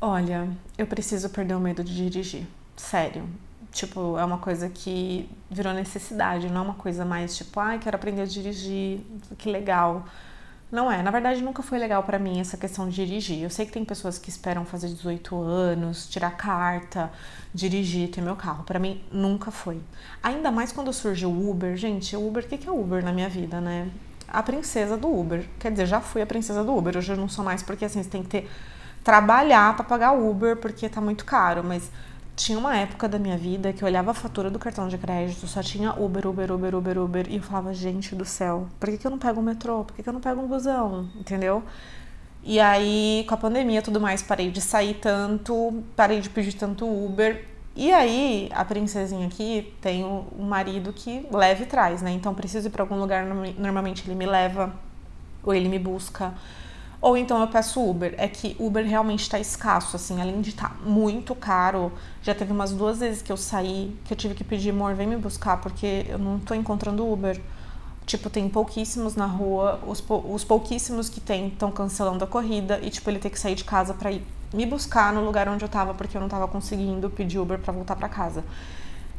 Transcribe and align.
Olha, 0.00 0.48
eu 0.76 0.86
preciso 0.86 1.30
perder 1.30 1.54
o 1.54 1.60
medo 1.60 1.82
de 1.82 1.94
dirigir. 1.94 2.46
Sério. 2.76 3.26
Tipo, 3.72 4.18
é 4.18 4.24
uma 4.24 4.38
coisa 4.38 4.68
que 4.68 5.28
virou 5.50 5.72
necessidade, 5.72 6.48
não 6.48 6.62
é 6.62 6.64
uma 6.64 6.74
coisa 6.74 7.04
mais 7.04 7.36
tipo, 7.36 7.58
ai, 7.60 7.76
ah, 7.76 7.78
quero 7.78 7.96
aprender 7.96 8.22
a 8.22 8.26
dirigir, 8.26 9.00
que 9.38 9.50
legal. 9.50 10.04
Não 10.70 10.90
é, 10.90 11.00
na 11.00 11.10
verdade 11.12 11.40
nunca 11.42 11.62
foi 11.62 11.78
legal 11.78 12.02
para 12.02 12.18
mim 12.18 12.40
essa 12.40 12.56
questão 12.56 12.88
de 12.88 12.94
dirigir. 13.06 13.42
Eu 13.42 13.50
sei 13.50 13.64
que 13.66 13.72
tem 13.72 13.84
pessoas 13.84 14.18
que 14.18 14.28
esperam 14.28 14.64
fazer 14.64 14.88
18 14.88 15.36
anos, 15.40 16.08
tirar 16.08 16.32
carta, 16.36 17.10
dirigir, 17.54 18.10
ter 18.10 18.20
meu 18.20 18.34
carro. 18.34 18.64
Para 18.64 18.78
mim 18.78 19.02
nunca 19.12 19.50
foi. 19.50 19.80
Ainda 20.22 20.50
mais 20.50 20.72
quando 20.72 20.92
surgiu 20.92 21.30
o 21.30 21.50
Uber. 21.50 21.76
Gente, 21.76 22.16
o 22.16 22.26
Uber, 22.26 22.44
o 22.44 22.48
que 22.48 22.68
é 22.68 22.72
Uber 22.72 23.04
na 23.04 23.12
minha 23.12 23.28
vida, 23.28 23.60
né? 23.60 23.88
A 24.26 24.42
princesa 24.42 24.96
do 24.96 25.08
Uber. 25.08 25.48
Quer 25.58 25.70
dizer, 25.70 25.86
já 25.86 26.00
fui 26.00 26.20
a 26.20 26.26
princesa 26.26 26.64
do 26.64 26.76
Uber. 26.76 26.96
Hoje 26.96 27.12
eu 27.12 27.16
não 27.16 27.28
sou 27.28 27.44
mais 27.44 27.62
porque 27.62 27.84
assim, 27.84 28.02
você 28.02 28.10
tem 28.10 28.22
que 28.22 28.28
ter 28.28 28.50
trabalhar 29.06 29.76
para 29.76 29.84
pagar 29.84 30.14
Uber 30.14 30.56
porque 30.56 30.88
tá 30.88 31.00
muito 31.00 31.24
caro, 31.24 31.62
mas 31.62 31.92
tinha 32.34 32.58
uma 32.58 32.76
época 32.76 33.08
da 33.08 33.20
minha 33.20 33.38
vida 33.38 33.72
que 33.72 33.80
eu 33.80 33.86
olhava 33.86 34.10
a 34.10 34.14
fatura 34.14 34.50
do 34.50 34.58
cartão 34.58 34.88
de 34.88 34.98
crédito, 34.98 35.46
só 35.46 35.62
tinha 35.62 35.92
Uber, 35.92 36.26
Uber, 36.26 36.50
Uber, 36.50 36.74
Uber, 36.74 36.98
Uber, 36.98 37.26
e 37.30 37.36
eu 37.36 37.42
falava, 37.42 37.72
gente 37.72 38.16
do 38.16 38.24
céu, 38.24 38.66
por 38.80 38.90
que, 38.90 38.98
que 38.98 39.06
eu 39.06 39.10
não 39.12 39.18
pego 39.18 39.38
um 39.38 39.44
metrô? 39.44 39.84
Por 39.84 39.94
que, 39.94 40.02
que 40.02 40.08
eu 40.08 40.12
não 40.12 40.20
pego 40.20 40.42
um 40.42 40.48
busão? 40.48 41.08
Entendeu? 41.14 41.62
E 42.42 42.58
aí, 42.58 43.24
com 43.28 43.34
a 43.34 43.36
pandemia 43.36 43.78
e 43.78 43.82
tudo 43.82 44.00
mais, 44.00 44.24
parei 44.24 44.50
de 44.50 44.60
sair 44.60 44.94
tanto, 44.94 45.84
parei 45.94 46.20
de 46.20 46.28
pedir 46.28 46.54
tanto 46.54 46.84
Uber. 46.84 47.44
E 47.76 47.92
aí, 47.92 48.50
a 48.52 48.64
princesinha 48.64 49.28
aqui 49.28 49.72
tem 49.80 50.04
um 50.04 50.44
marido 50.44 50.92
que 50.92 51.28
leva 51.30 51.62
e 51.62 51.66
traz, 51.66 52.02
né? 52.02 52.10
Então, 52.10 52.34
preciso 52.34 52.66
ir 52.66 52.70
para 52.70 52.82
algum 52.82 52.98
lugar, 52.98 53.24
normalmente 53.24 54.04
ele 54.04 54.16
me 54.16 54.26
leva 54.26 54.74
ou 55.44 55.54
ele 55.54 55.68
me 55.68 55.78
busca. 55.78 56.34
Ou 57.00 57.16
então 57.16 57.40
eu 57.40 57.48
peço 57.48 57.80
Uber. 57.84 58.14
É 58.16 58.28
que 58.28 58.56
Uber 58.58 58.84
realmente 58.84 59.22
está 59.22 59.38
escasso, 59.38 59.96
assim, 59.96 60.20
além 60.20 60.40
de 60.40 60.50
estar 60.50 60.70
tá 60.70 60.76
muito 60.84 61.34
caro. 61.34 61.92
Já 62.22 62.34
teve 62.34 62.52
umas 62.52 62.72
duas 62.72 62.98
vezes 62.98 63.22
que 63.22 63.30
eu 63.30 63.36
saí, 63.36 63.96
que 64.04 64.12
eu 64.12 64.16
tive 64.16 64.34
que 64.34 64.44
pedir, 64.44 64.70
amor, 64.70 64.94
vem 64.94 65.06
me 65.06 65.16
buscar, 65.16 65.58
porque 65.58 66.06
eu 66.08 66.18
não 66.18 66.38
tô 66.38 66.54
encontrando 66.54 67.10
Uber. 67.10 67.40
Tipo, 68.06 68.30
tem 68.30 68.48
pouquíssimos 68.48 69.16
na 69.16 69.26
rua, 69.26 69.80
os, 69.86 70.02
os 70.30 70.44
pouquíssimos 70.44 71.08
que 71.08 71.20
tem 71.20 71.48
estão 71.48 71.72
cancelando 71.72 72.22
a 72.22 72.26
corrida 72.26 72.78
e, 72.82 72.88
tipo, 72.88 73.10
ele 73.10 73.18
tem 73.18 73.30
que 73.30 73.38
sair 73.38 73.56
de 73.56 73.64
casa 73.64 73.92
para 73.94 74.12
ir 74.12 74.24
me 74.52 74.64
buscar 74.64 75.12
no 75.12 75.24
lugar 75.24 75.48
onde 75.48 75.64
eu 75.64 75.68
tava, 75.68 75.92
porque 75.92 76.16
eu 76.16 76.20
não 76.20 76.28
tava 76.28 76.46
conseguindo 76.46 77.10
pedir 77.10 77.38
Uber 77.38 77.58
para 77.58 77.72
voltar 77.72 77.96
para 77.96 78.08
casa. 78.08 78.44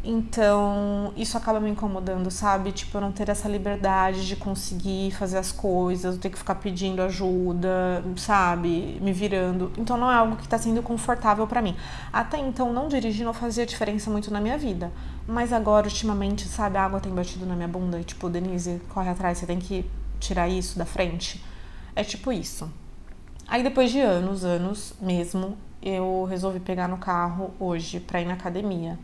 Então, 0.03 1.11
isso 1.17 1.37
acaba 1.37 1.59
me 1.59 1.69
incomodando, 1.69 2.31
sabe? 2.31 2.71
Tipo, 2.71 2.97
eu 2.97 3.01
não 3.01 3.11
ter 3.11 3.27
essa 3.29 3.49
liberdade 3.49 4.25
de 4.25 4.35
conseguir 4.35 5.11
fazer 5.11 5.37
as 5.37 5.51
coisas, 5.51 6.15
eu 6.15 6.21
ter 6.21 6.29
que 6.29 6.37
ficar 6.37 6.55
pedindo 6.55 7.01
ajuda, 7.01 8.03
sabe? 8.15 8.99
Me 9.01 9.11
virando. 9.11 9.71
Então, 9.77 9.97
não 9.97 10.09
é 10.09 10.15
algo 10.15 10.37
que 10.37 10.47
tá 10.47 10.57
sendo 10.57 10.81
confortável 10.81 11.45
para 11.45 11.61
mim. 11.61 11.75
Até 12.13 12.37
então, 12.37 12.71
não 12.71 12.87
dirigir 12.87 13.25
não 13.25 13.33
fazia 13.33 13.65
diferença 13.65 14.09
muito 14.09 14.31
na 14.31 14.39
minha 14.39 14.57
vida. 14.57 14.91
Mas 15.27 15.51
agora, 15.51 15.87
ultimamente, 15.87 16.47
sabe? 16.47 16.77
A 16.77 16.85
água 16.85 17.01
tem 17.01 17.13
batido 17.13 17.45
na 17.45 17.55
minha 17.55 17.67
bunda 17.67 17.99
e, 17.99 18.03
tipo, 18.03 18.29
Denise, 18.29 18.81
corre 18.89 19.09
atrás, 19.09 19.39
você 19.39 19.45
tem 19.45 19.59
que 19.59 19.85
tirar 20.19 20.47
isso 20.47 20.77
da 20.77 20.85
frente. 20.85 21.43
É 21.95 22.03
tipo 22.03 22.31
isso. 22.31 22.71
Aí, 23.47 23.63
depois 23.63 23.91
de 23.91 23.99
anos, 23.99 24.45
anos 24.45 24.93
mesmo, 25.01 25.57
eu 25.81 26.25
resolvi 26.29 26.59
pegar 26.59 26.87
no 26.87 26.97
carro 26.97 27.51
hoje 27.59 27.99
pra 27.99 28.21
ir 28.21 28.25
na 28.25 28.35
academia. 28.35 28.97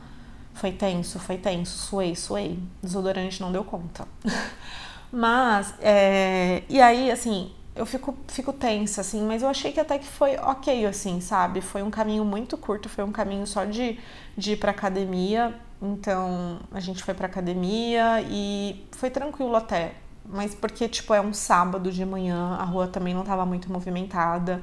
Foi 0.53 0.71
tenso, 0.71 1.19
foi 1.19 1.37
tenso, 1.37 1.77
suei, 1.77 2.15
suei. 2.15 2.59
Desodorante 2.81 3.41
não 3.41 3.51
deu 3.51 3.63
conta. 3.63 4.07
mas, 5.11 5.73
é... 5.81 6.63
e 6.69 6.79
aí, 6.81 7.11
assim, 7.11 7.51
eu 7.75 7.85
fico, 7.85 8.15
fico 8.27 8.53
tensa, 8.53 9.01
assim, 9.01 9.23
mas 9.23 9.41
eu 9.41 9.49
achei 9.49 9.71
que 9.71 9.79
até 9.79 9.97
que 9.97 10.05
foi 10.05 10.35
ok, 10.37 10.85
assim, 10.85 11.19
sabe? 11.19 11.59
Foi 11.59 11.81
um 11.81 11.89
caminho 11.89 12.23
muito 12.23 12.55
curto, 12.55 12.87
foi 12.87 13.03
um 13.03 13.11
caminho 13.11 13.47
só 13.47 13.65
de, 13.65 13.99
de 14.37 14.53
ir 14.53 14.57
pra 14.57 14.71
academia. 14.71 15.55
Então, 15.81 16.59
a 16.71 16.79
gente 16.79 17.03
foi 17.03 17.13
pra 17.13 17.25
academia 17.25 18.21
e 18.29 18.85
foi 18.91 19.09
tranquilo 19.09 19.55
até. 19.55 19.95
Mas 20.25 20.53
porque, 20.55 20.87
tipo, 20.87 21.13
é 21.13 21.19
um 21.19 21.33
sábado 21.33 21.91
de 21.91 22.05
manhã, 22.05 22.55
a 22.59 22.63
rua 22.63 22.87
também 22.87 23.13
não 23.13 23.23
tava 23.23 23.45
muito 23.45 23.71
movimentada. 23.71 24.61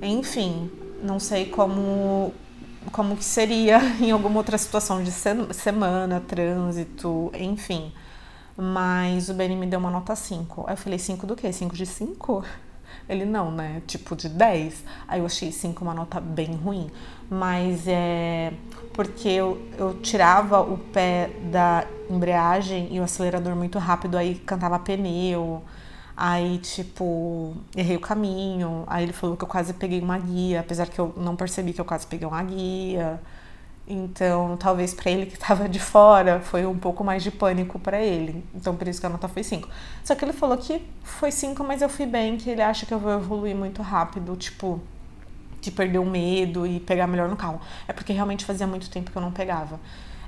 Enfim, 0.00 0.70
não 1.02 1.20
sei 1.20 1.46
como 1.46 2.32
como 2.90 3.16
que 3.16 3.24
seria 3.24 3.78
em 4.00 4.10
alguma 4.10 4.38
outra 4.38 4.58
situação 4.58 5.02
de 5.02 5.10
semana, 5.10 6.20
trânsito, 6.20 7.30
enfim. 7.34 7.92
Mas 8.56 9.28
o 9.28 9.34
Benny 9.34 9.56
me 9.56 9.66
deu 9.66 9.78
uma 9.78 9.90
nota 9.90 10.14
5. 10.14 10.64
Aí 10.66 10.74
eu 10.74 10.76
falei, 10.76 10.98
5 10.98 11.26
do 11.26 11.36
quê? 11.36 11.52
5 11.52 11.74
de 11.74 11.86
5? 11.86 12.44
Ele 13.08 13.24
não, 13.24 13.50
né? 13.50 13.82
Tipo 13.86 14.14
de 14.14 14.28
10. 14.28 14.84
Aí 15.08 15.20
eu 15.20 15.26
achei 15.26 15.50
5 15.50 15.82
uma 15.82 15.94
nota 15.94 16.20
bem 16.20 16.54
ruim. 16.54 16.90
Mas 17.30 17.86
é 17.86 18.52
porque 18.92 19.28
eu, 19.28 19.60
eu 19.78 19.94
tirava 20.00 20.60
o 20.60 20.76
pé 20.76 21.30
da 21.50 21.86
embreagem 22.10 22.88
e 22.94 23.00
o 23.00 23.02
acelerador 23.02 23.56
muito 23.56 23.78
rápido, 23.78 24.18
aí 24.18 24.34
cantava 24.34 24.78
pneu. 24.78 25.62
Aí, 26.16 26.58
tipo, 26.58 27.56
errei 27.76 27.96
o 27.96 28.00
caminho. 28.00 28.84
Aí 28.86 29.04
ele 29.04 29.12
falou 29.12 29.36
que 29.36 29.44
eu 29.44 29.48
quase 29.48 29.72
peguei 29.74 30.00
uma 30.00 30.18
guia, 30.18 30.60
apesar 30.60 30.86
que 30.86 30.98
eu 30.98 31.12
não 31.16 31.36
percebi 31.36 31.72
que 31.72 31.80
eu 31.80 31.84
quase 31.84 32.06
peguei 32.06 32.26
uma 32.26 32.42
guia. 32.42 33.20
Então, 33.86 34.56
talvez 34.56 34.94
para 34.94 35.10
ele 35.10 35.26
que 35.26 35.34
estava 35.34 35.68
de 35.68 35.80
fora, 35.80 36.40
foi 36.40 36.64
um 36.64 36.78
pouco 36.78 37.02
mais 37.02 37.22
de 37.22 37.30
pânico 37.30 37.78
para 37.78 38.00
ele. 38.00 38.44
Então, 38.54 38.76
por 38.76 38.86
isso 38.86 39.00
que 39.00 39.06
a 39.06 39.08
nota 39.08 39.28
foi 39.28 39.42
5. 39.42 39.68
Só 40.04 40.14
que 40.14 40.24
ele 40.24 40.32
falou 40.32 40.56
que 40.56 40.82
foi 41.02 41.32
5, 41.32 41.64
mas 41.64 41.82
eu 41.82 41.88
fui 41.88 42.06
bem, 42.06 42.36
que 42.36 42.48
ele 42.48 42.62
acha 42.62 42.86
que 42.86 42.94
eu 42.94 42.98
vou 42.98 43.12
evoluir 43.12 43.56
muito 43.56 43.82
rápido, 43.82 44.36
tipo, 44.36 44.80
de 45.60 45.70
perder 45.70 45.98
o 45.98 46.06
medo 46.06 46.66
e 46.66 46.78
pegar 46.80 47.06
melhor 47.06 47.28
no 47.28 47.36
carro. 47.36 47.60
É 47.88 47.92
porque 47.92 48.12
realmente 48.12 48.44
fazia 48.44 48.66
muito 48.66 48.88
tempo 48.88 49.10
que 49.10 49.16
eu 49.16 49.22
não 49.22 49.32
pegava. 49.32 49.80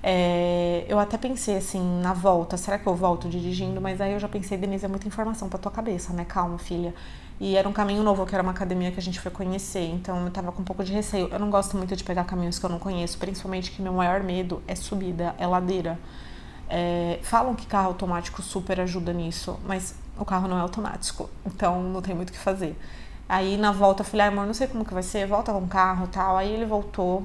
É, 0.06 0.84
eu 0.86 0.98
até 0.98 1.16
pensei 1.16 1.56
assim, 1.56 1.80
na 2.02 2.12
volta, 2.12 2.58
será 2.58 2.78
que 2.78 2.86
eu 2.86 2.94
volto 2.94 3.26
dirigindo? 3.26 3.80
Mas 3.80 4.02
aí 4.02 4.12
eu 4.12 4.20
já 4.20 4.28
pensei, 4.28 4.58
Denise, 4.58 4.84
é 4.84 4.88
muita 4.88 5.08
informação 5.08 5.48
pra 5.48 5.58
tua 5.58 5.72
cabeça, 5.72 6.12
né? 6.12 6.26
Calma, 6.26 6.58
filha. 6.58 6.94
E 7.40 7.56
era 7.56 7.66
um 7.66 7.72
caminho 7.72 8.02
novo, 8.02 8.26
que 8.26 8.34
era 8.34 8.42
uma 8.42 8.52
academia 8.52 8.92
que 8.92 9.00
a 9.00 9.02
gente 9.02 9.18
foi 9.18 9.30
conhecer, 9.30 9.88
então 9.88 10.22
eu 10.22 10.30
tava 10.30 10.52
com 10.52 10.60
um 10.60 10.64
pouco 10.64 10.84
de 10.84 10.92
receio. 10.92 11.28
Eu 11.32 11.38
não 11.38 11.48
gosto 11.48 11.74
muito 11.78 11.96
de 11.96 12.04
pegar 12.04 12.24
caminhos 12.24 12.58
que 12.58 12.66
eu 12.66 12.70
não 12.70 12.78
conheço, 12.78 13.16
principalmente 13.16 13.70
que 13.70 13.80
meu 13.80 13.94
maior 13.94 14.22
medo 14.22 14.62
é 14.68 14.74
subida, 14.74 15.34
é 15.38 15.46
ladeira. 15.46 15.98
É, 16.68 17.18
falam 17.22 17.54
que 17.54 17.66
carro 17.66 17.88
automático 17.88 18.42
super 18.42 18.80
ajuda 18.80 19.10
nisso, 19.10 19.58
mas 19.66 19.94
o 20.18 20.24
carro 20.24 20.46
não 20.48 20.58
é 20.58 20.60
automático, 20.60 21.30
então 21.46 21.82
não 21.82 22.02
tem 22.02 22.14
muito 22.14 22.28
o 22.28 22.32
que 22.32 22.38
fazer. 22.38 22.78
Aí 23.26 23.56
na 23.56 23.72
volta 23.72 24.02
eu 24.02 24.04
falei, 24.04 24.26
ah, 24.26 24.28
amor, 24.28 24.46
não 24.46 24.54
sei 24.54 24.66
como 24.66 24.84
que 24.84 24.92
vai 24.92 25.02
ser, 25.02 25.26
volta 25.26 25.50
com 25.50 25.60
o 25.60 25.66
carro 25.66 26.06
tal. 26.08 26.36
Aí 26.36 26.52
ele 26.52 26.66
voltou, 26.66 27.24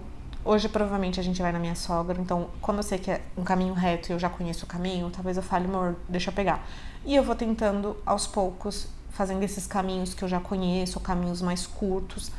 Hoje 0.49 0.67
provavelmente 0.67 1.19
a 1.19 1.23
gente 1.23 1.39
vai 1.43 1.51
na 1.51 1.59
minha 1.59 1.75
sogra, 1.75 2.19
então 2.19 2.49
como 2.59 2.79
eu 2.79 2.83
sei 2.83 2.97
que 2.97 3.11
é 3.11 3.21
um 3.37 3.43
caminho 3.43 3.75
reto 3.75 4.09
e 4.09 4.13
eu 4.13 4.17
já 4.17 4.31
conheço 4.31 4.65
o 4.65 4.67
caminho, 4.67 5.07
talvez 5.11 5.37
eu 5.37 5.43
fale, 5.43 5.65
amor, 5.65 5.95
deixa 6.09 6.31
eu 6.31 6.33
pegar. 6.33 6.67
E 7.05 7.15
eu 7.15 7.21
vou 7.21 7.35
tentando 7.35 7.95
aos 8.03 8.25
poucos, 8.25 8.87
fazendo 9.11 9.43
esses 9.43 9.67
caminhos 9.67 10.15
que 10.15 10.23
eu 10.23 10.27
já 10.27 10.39
conheço, 10.39 10.99
caminhos 11.01 11.39
mais 11.39 11.67
curtos, 11.67 12.31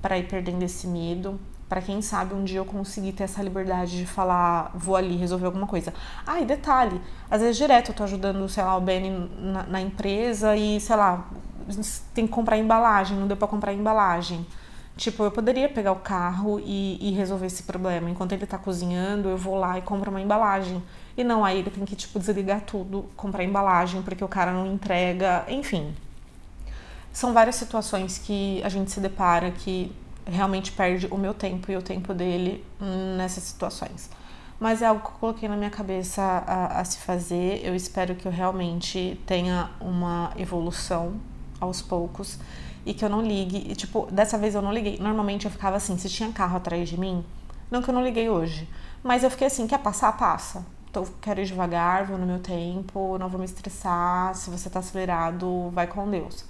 para 0.00 0.16
ir 0.16 0.28
perdendo 0.28 0.62
esse 0.62 0.86
medo, 0.86 1.40
para 1.68 1.82
quem 1.82 2.00
sabe 2.00 2.34
um 2.34 2.44
dia 2.44 2.60
eu 2.60 2.64
conseguir 2.64 3.10
ter 3.10 3.24
essa 3.24 3.42
liberdade 3.42 3.98
de 3.98 4.06
falar, 4.06 4.70
vou 4.72 4.94
ali 4.94 5.16
resolver 5.16 5.46
alguma 5.46 5.66
coisa. 5.66 5.92
Ah, 6.24 6.40
e 6.40 6.44
detalhe, 6.44 7.00
às 7.28 7.40
vezes 7.40 7.56
direto 7.56 7.90
eu 7.90 7.96
tô 7.96 8.04
ajudando, 8.04 8.48
sei 8.48 8.62
lá, 8.62 8.76
o 8.76 8.80
Benny 8.80 9.28
na, 9.40 9.64
na 9.64 9.80
empresa 9.80 10.54
e, 10.54 10.80
sei 10.80 10.94
lá, 10.94 11.26
tem 12.14 12.28
que 12.28 12.32
comprar 12.32 12.58
embalagem, 12.58 13.18
não 13.18 13.26
deu 13.26 13.36
para 13.36 13.48
comprar 13.48 13.72
embalagem. 13.74 14.46
Tipo, 14.96 15.24
eu 15.24 15.30
poderia 15.30 15.68
pegar 15.68 15.92
o 15.92 15.96
carro 15.96 16.58
e, 16.58 16.98
e, 17.00 17.12
resolver 17.12 17.46
esse 17.46 17.62
problema. 17.64 18.08
Enquanto 18.08 18.32
ele 18.32 18.46
tá 18.46 18.56
cozinhando, 18.56 19.28
eu 19.28 19.36
vou 19.36 19.54
lá 19.56 19.78
e 19.78 19.82
compro 19.82 20.10
uma 20.10 20.20
embalagem. 20.20 20.82
E 21.16 21.22
não, 21.22 21.44
aí 21.44 21.58
ele 21.58 21.70
tem 21.70 21.84
que, 21.84 21.94
tipo, 21.94 22.18
desligar 22.18 22.62
tudo, 22.62 23.04
comprar 23.14 23.44
embalagem, 23.44 24.00
porque 24.00 24.24
o 24.24 24.28
cara 24.28 24.52
não 24.52 24.66
entrega. 24.66 25.44
Enfim. 25.48 25.94
São 27.12 27.34
várias 27.34 27.56
situações 27.56 28.16
que 28.18 28.62
a 28.64 28.70
gente 28.70 28.90
se 28.90 28.98
depara 28.98 29.50
que 29.50 29.92
realmente 30.24 30.72
perde 30.72 31.06
o 31.10 31.18
meu 31.18 31.34
tempo 31.34 31.70
e 31.70 31.76
o 31.76 31.82
tempo 31.82 32.14
dele 32.14 32.64
nessas 33.16 33.44
situações. 33.44 34.10
Mas 34.58 34.80
é 34.80 34.86
algo 34.86 35.02
que 35.02 35.08
eu 35.08 35.18
coloquei 35.20 35.48
na 35.48 35.56
minha 35.56 35.70
cabeça 35.70 36.22
a, 36.22 36.80
a 36.80 36.84
se 36.84 36.98
fazer. 36.98 37.60
Eu 37.62 37.74
espero 37.74 38.14
que 38.14 38.26
eu 38.26 38.32
realmente 38.32 39.20
tenha 39.26 39.70
uma 39.78 40.32
evolução 40.38 41.20
aos 41.60 41.82
poucos 41.82 42.38
e 42.86 42.94
que 42.94 43.04
eu 43.04 43.10
não 43.10 43.20
ligue. 43.20 43.66
E, 43.68 43.74
tipo, 43.74 44.06
dessa 44.10 44.38
vez 44.38 44.54
eu 44.54 44.62
não 44.62 44.72
liguei. 44.72 44.96
Normalmente 44.98 45.44
eu 45.44 45.50
ficava 45.50 45.76
assim, 45.76 45.98
se 45.98 46.08
tinha 46.08 46.30
carro 46.32 46.56
atrás 46.56 46.88
de 46.88 46.98
mim, 46.98 47.24
não 47.70 47.82
que 47.82 47.90
eu 47.90 47.94
não 47.94 48.02
liguei 48.02 48.30
hoje, 48.30 48.68
mas 49.02 49.24
eu 49.24 49.30
fiquei 49.30 49.48
assim, 49.48 49.66
quer 49.66 49.80
passar, 49.80 50.16
passa. 50.16 50.64
Então, 50.88 51.04
quero 51.20 51.40
ir 51.40 51.46
devagar, 51.46 52.06
vou 52.06 52.16
no 52.16 52.24
meu 52.24 52.38
tempo, 52.38 53.18
não 53.18 53.28
vou 53.28 53.38
me 53.38 53.44
estressar. 53.44 54.34
Se 54.34 54.48
você 54.48 54.70
tá 54.70 54.78
acelerado, 54.78 55.68
vai 55.72 55.86
com 55.86 56.08
Deus. 56.08 56.44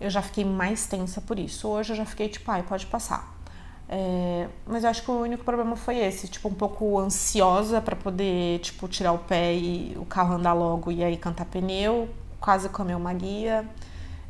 Eu 0.00 0.10
já 0.10 0.20
fiquei 0.20 0.44
mais 0.44 0.86
tensa 0.86 1.20
por 1.20 1.38
isso. 1.38 1.66
Hoje 1.68 1.92
eu 1.92 1.96
já 1.96 2.04
fiquei 2.04 2.28
tipo, 2.28 2.48
ai, 2.50 2.62
pode 2.62 2.86
passar. 2.86 3.32
É, 3.88 4.48
mas 4.66 4.84
eu 4.84 4.90
acho 4.90 5.02
que 5.02 5.10
o 5.10 5.20
único 5.20 5.44
problema 5.44 5.74
foi 5.74 5.98
esse, 5.98 6.28
tipo, 6.28 6.48
um 6.48 6.54
pouco 6.54 6.98
ansiosa 6.98 7.80
para 7.80 7.96
poder, 7.96 8.60
tipo, 8.60 8.86
tirar 8.88 9.12
o 9.12 9.18
pé 9.18 9.54
e 9.54 9.96
o 9.98 10.04
carro 10.04 10.34
andar 10.34 10.52
logo 10.52 10.92
e 10.92 11.02
aí 11.02 11.16
cantar 11.16 11.44
pneu, 11.46 12.08
quase 12.40 12.68
comer 12.68 12.94
uma 12.94 13.12
guia 13.12 13.68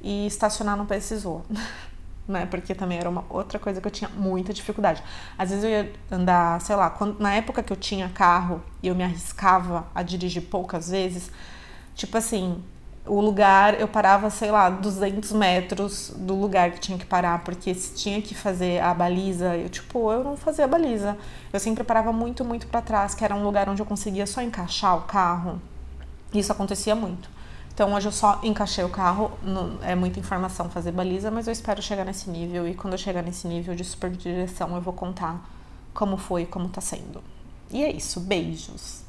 e 0.03 0.27
estacionar 0.27 0.77
não 0.77 0.87
precisou. 0.87 1.45
né? 2.27 2.47
Porque 2.47 2.75
também 2.75 2.99
era 2.99 3.09
uma 3.09 3.25
outra 3.29 3.59
coisa 3.59 3.81
que 3.81 3.87
eu 3.87 3.91
tinha 3.91 4.11
muita 4.11 4.53
dificuldade. 4.53 5.03
Às 5.37 5.51
vezes 5.51 5.65
eu 5.65 5.71
ia 5.71 5.93
andar, 6.11 6.61
sei 6.61 6.77
lá, 6.77 6.91
quando, 6.91 7.19
na 7.19 7.35
época 7.35 7.63
que 7.63 7.73
eu 7.73 7.77
tinha 7.77 8.09
carro 8.09 8.63
e 8.83 8.89
eu 8.89 8.95
me 8.95 9.03
arriscava 9.03 9.87
a 9.95 10.03
dirigir 10.03 10.43
poucas 10.43 10.91
vezes, 10.91 11.31
tipo 11.95 12.17
assim, 12.17 12.63
o 13.05 13.21
lugar 13.21 13.81
eu 13.81 13.89
parava, 13.89 14.31
sei 14.31 14.51
lá, 14.51 14.71
200 14.71 15.33
metros 15.33 16.13
do 16.17 16.35
lugar 16.35 16.71
que 16.71 16.81
tinha 16.81 16.97
que 16.97 17.05
parar, 17.05 17.43
porque 17.43 17.75
se 17.75 17.95
tinha 17.95 18.23
que 18.23 18.35
fazer 18.35 18.81
a 18.81 18.95
baliza, 18.95 19.57
eu 19.57 19.69
tipo, 19.69 20.13
eu 20.13 20.23
não 20.23 20.37
fazia 20.37 20.65
a 20.65 20.69
baliza. 20.69 21.17
Eu 21.53 21.59
sempre 21.59 21.83
parava 21.83 22.13
muito, 22.13 22.45
muito 22.45 22.67
para 22.69 22.81
trás, 22.81 23.15
que 23.15 23.25
era 23.25 23.35
um 23.35 23.43
lugar 23.43 23.69
onde 23.69 23.83
eu 23.83 23.87
conseguia 23.87 24.27
só 24.27 24.41
encaixar 24.41 24.97
o 24.97 25.03
carro. 25.03 25.61
Isso 26.33 26.53
acontecia 26.53 26.95
muito. 26.95 27.29
Então 27.75 27.93
hoje 27.95 28.07
eu 28.07 28.13
só 28.13 28.39
encaixei 28.43 28.85
o 28.85 28.89
carro, 28.89 29.33
não, 29.43 29.79
é 29.83 29.95
muita 29.95 30.21
informação 30.21 30.69
fazer 30.69 30.93
baliza, 30.93 31.31
mas 31.31 31.47
eu 31.47 31.53
espero 31.53 31.81
chegar 31.81 32.05
nesse 32.05 32.29
nível 32.29 32.69
e 32.69 32.75
quando 32.75 32.95
eu 32.95 32.99
chegar 32.99 33.23
nesse 33.23 33.49
nível 33.49 33.75
de 33.75 33.83
super 33.83 34.11
direção 34.11 34.75
eu 34.75 34.81
vou 34.81 34.93
contar 34.93 35.49
como 35.95 36.17
foi, 36.17 36.45
como 36.45 36.69
tá 36.69 36.81
sendo. 36.81 37.23
E 37.71 37.83
é 37.83 37.91
isso, 37.91 38.21
beijos. 38.21 39.03